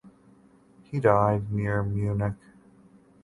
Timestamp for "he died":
0.81-1.51